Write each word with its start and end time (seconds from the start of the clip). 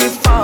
smile. 0.00 0.43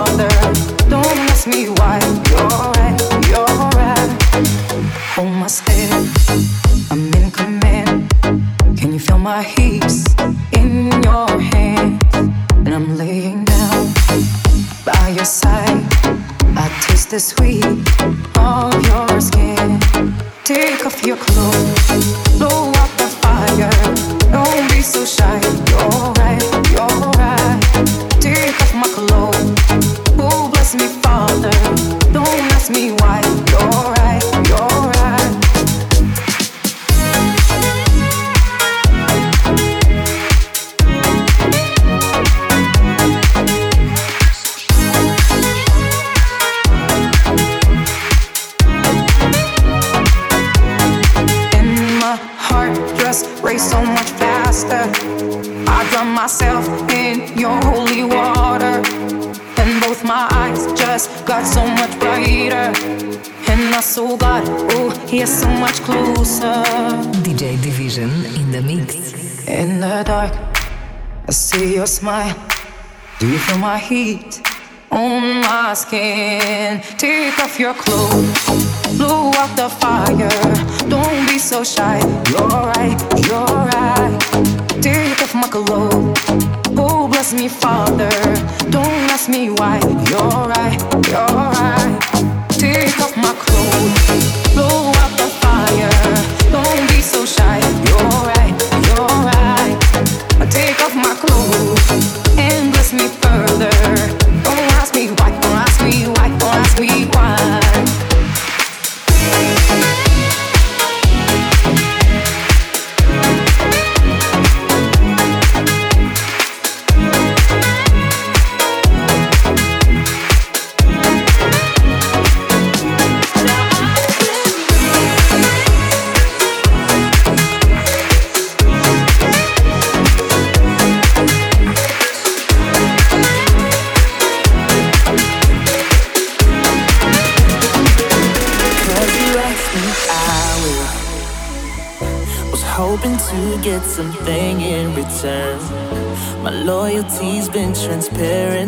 Heat 73.91 74.41
on 74.89 75.41
my 75.41 75.73
skin? 75.73 76.79
Take 76.97 77.37
off 77.39 77.59
your 77.59 77.73
clothes, 77.73 78.30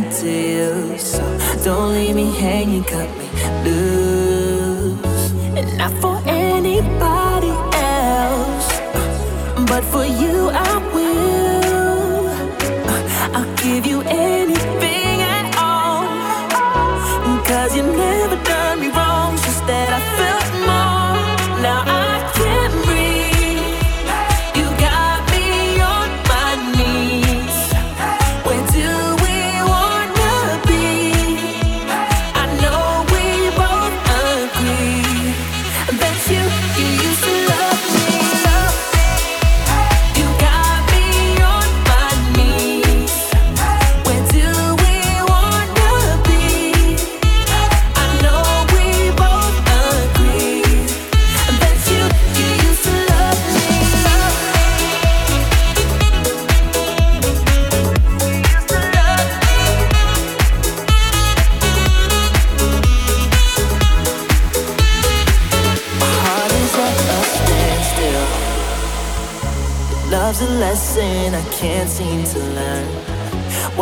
transparent 0.04 0.12
to 0.22 0.30
you, 0.30 0.98
so 0.98 1.64
don't 1.64 1.94
leave 1.94 2.16
me 2.16 2.32
hanging, 2.36 2.84
cut 2.84 3.10
me 3.18 3.30
loose. 3.64 5.32
And 5.58 5.78
not 5.78 5.92
for 6.02 6.22
anybody 6.28 7.54
else, 7.78 8.80
but 9.68 9.84
for 9.84 10.06
you 10.06 10.50
I 10.50 10.93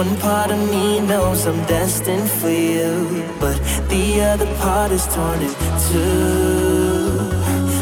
One 0.01 0.17
part 0.17 0.49
of 0.49 0.57
me 0.71 0.99
knows 0.99 1.45
I'm 1.45 1.63
destined 1.67 2.27
for 2.27 2.49
you, 2.49 3.23
but 3.39 3.55
the 3.87 4.19
other 4.31 4.47
part 4.57 4.91
is 4.91 5.05
torn 5.13 5.39
in 5.47 5.53
two. 5.89 7.29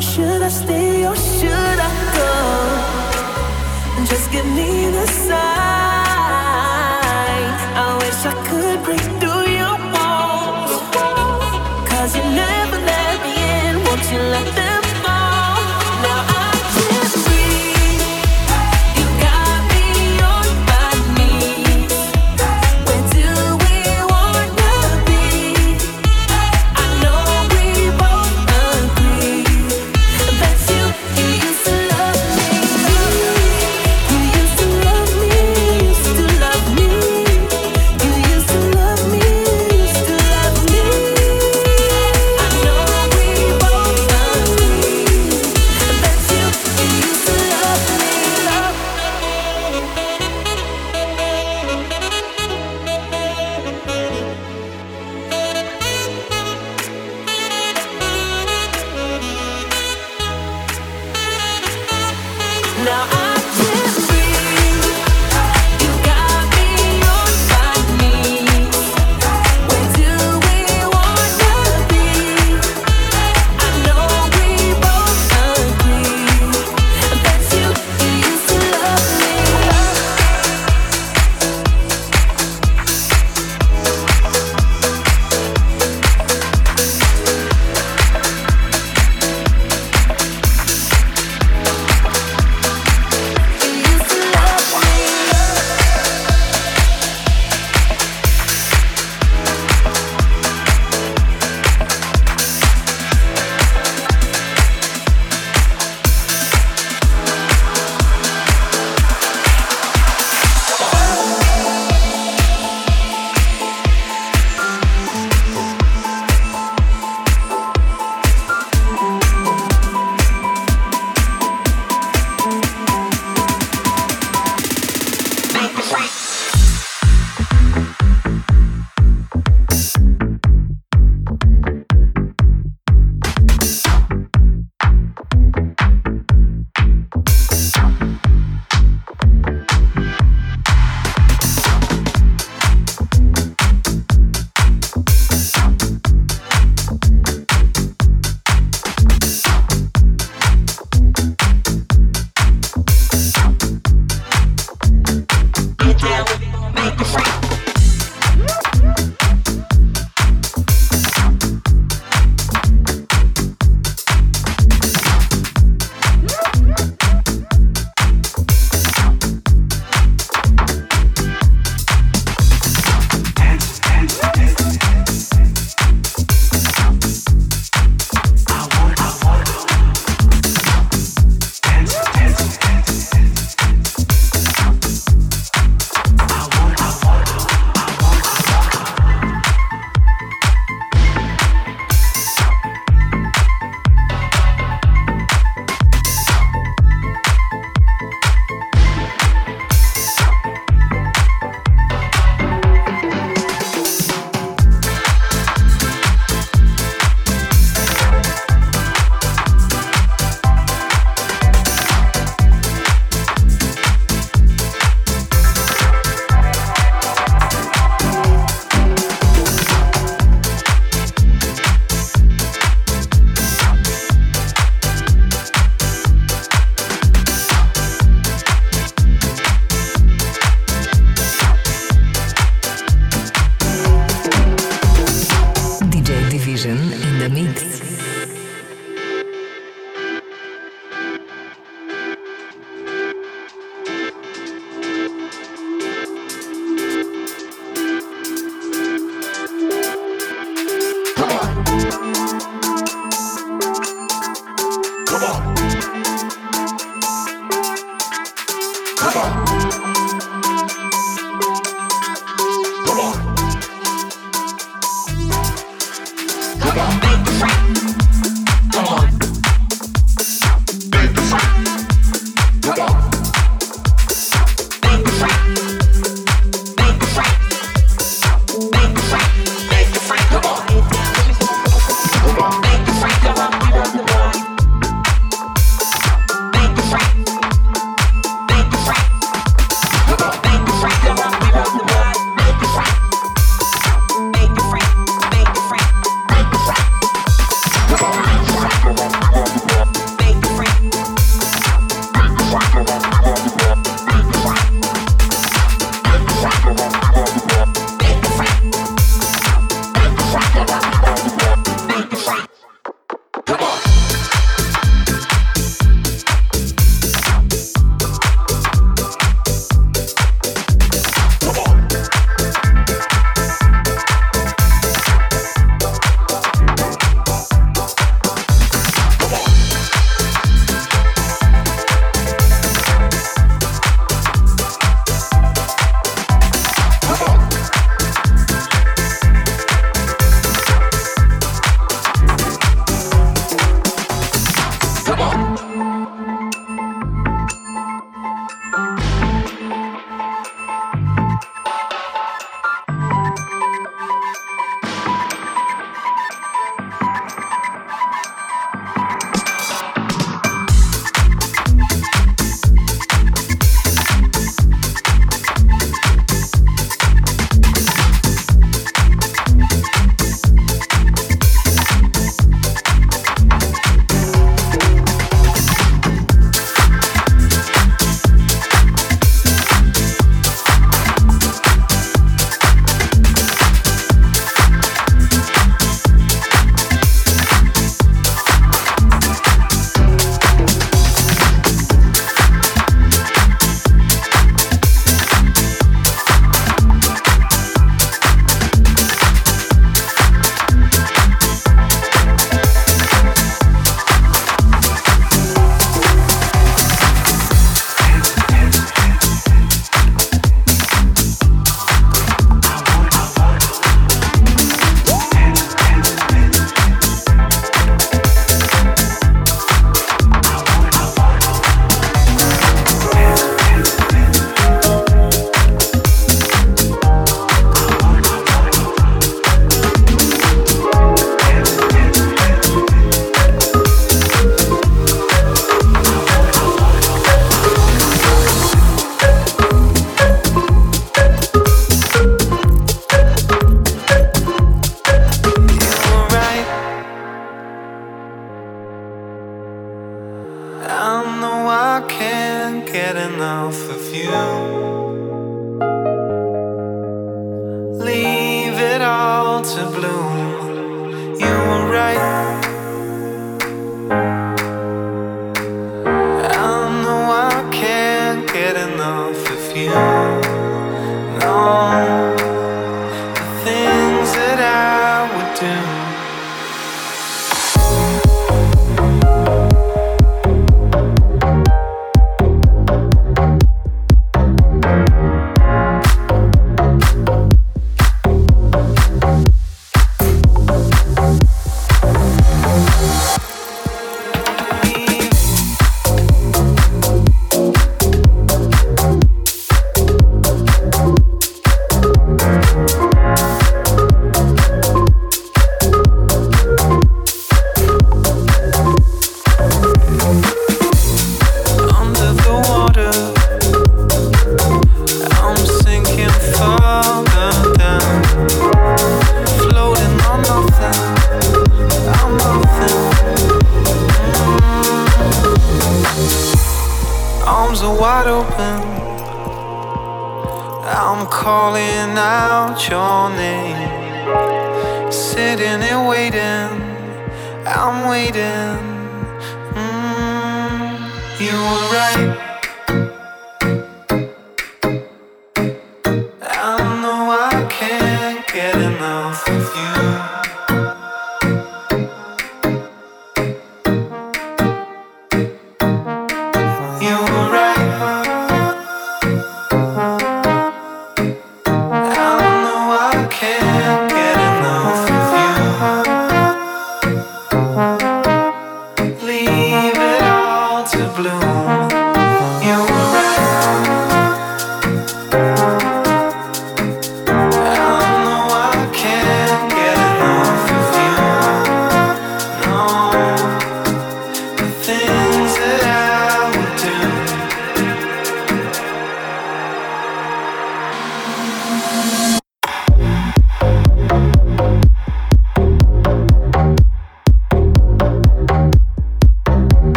Should 0.00 0.40
I 0.40 0.48
stay 0.48 1.04
or 1.06 1.14
should 1.14 1.78
I 1.88 1.92
go? 2.16 2.32
Just 4.06 4.32
give 4.32 4.46
me 4.46 4.90
the 4.96 5.06
sign. 5.28 5.36
I 7.84 7.88
wish 8.00 8.20
I 8.32 8.34
could 8.48 8.78
break 8.82 9.04
through 9.20 9.48
your 9.60 9.76
walls. 9.94 10.72
Cause 11.90 12.16
you 12.16 12.24
never 12.44 12.78
let 12.92 13.14
me 13.24 13.34
in, 13.58 13.84
won't 13.84 14.04
you 14.10 14.20
let 14.36 14.54
them? 14.54 14.65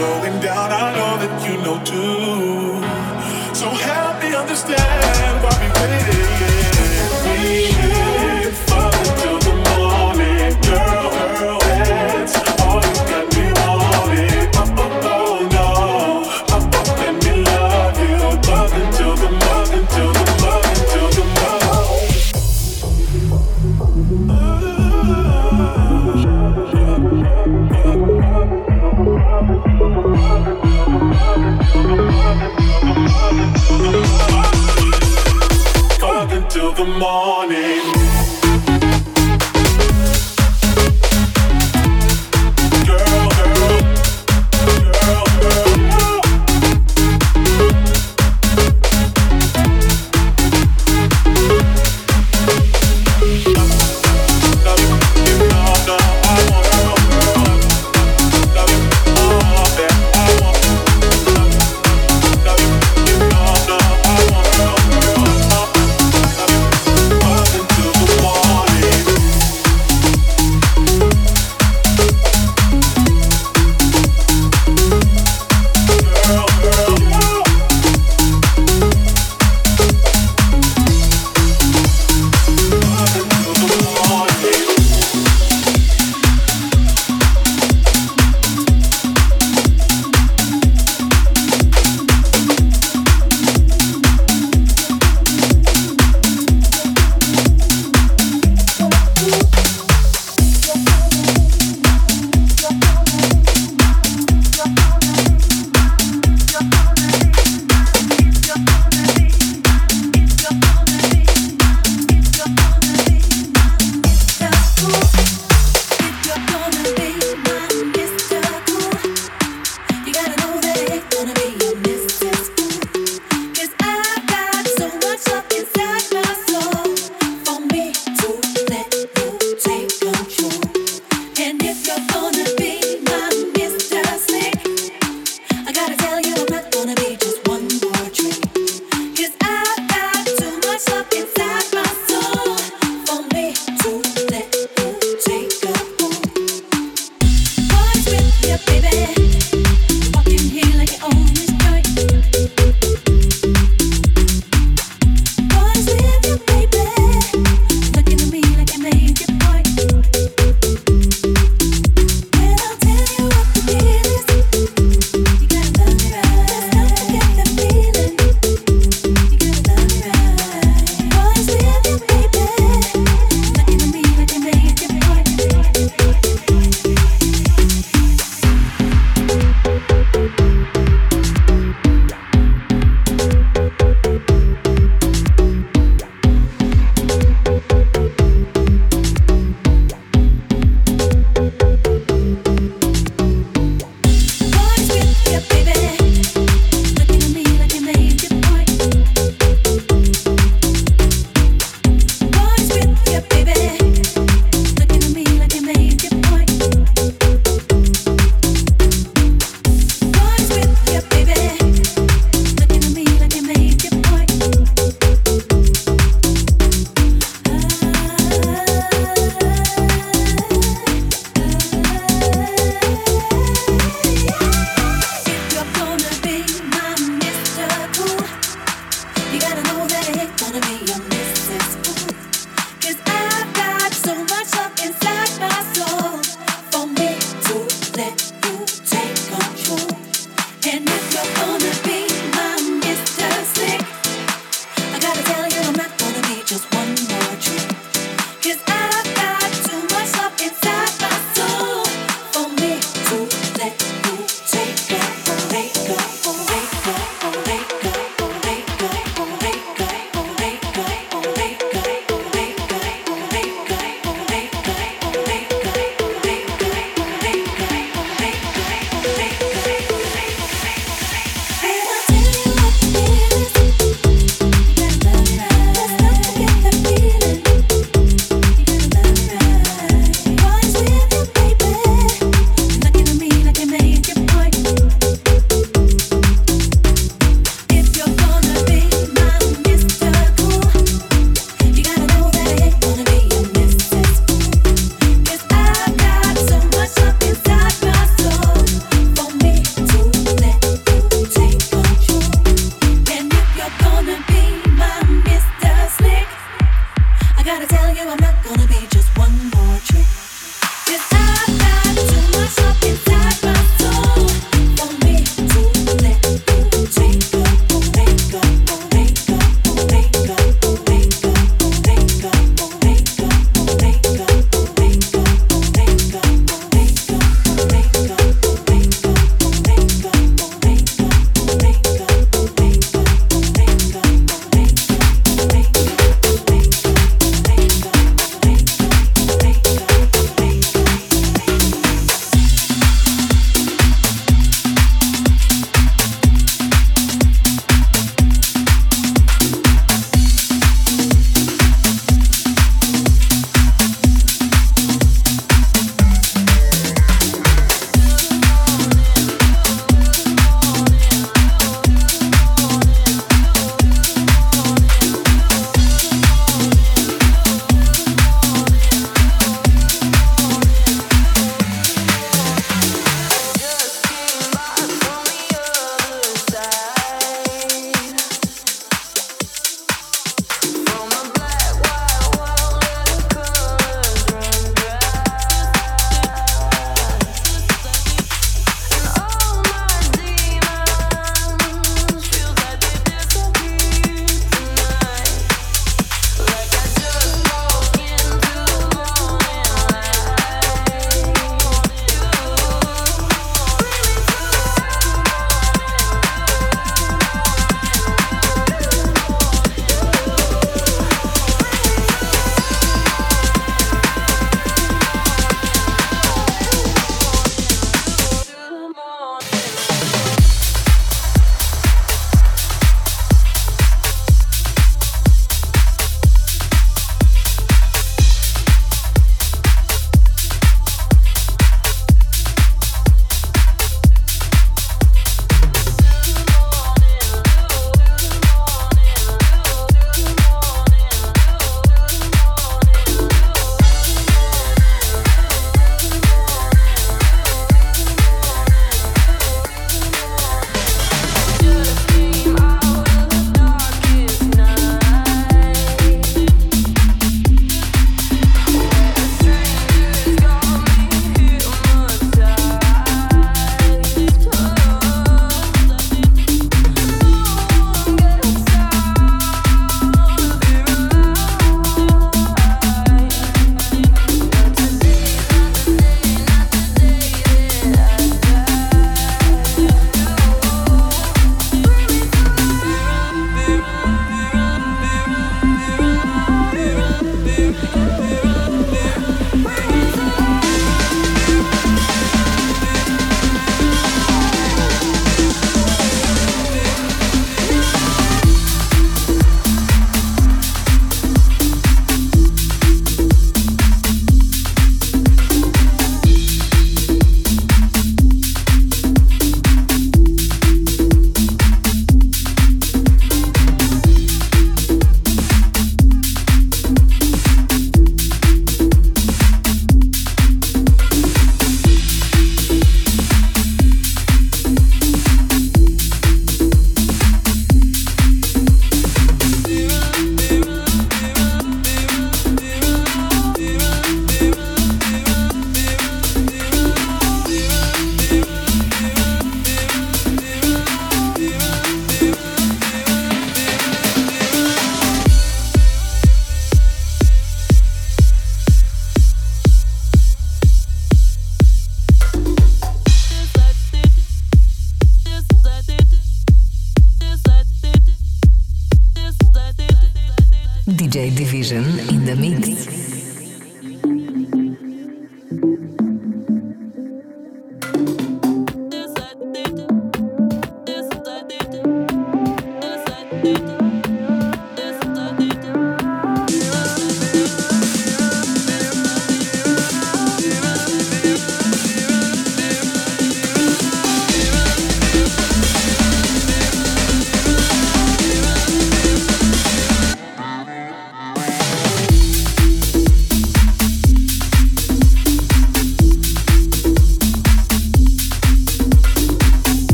Till 0.00 0.40
the 0.40 0.49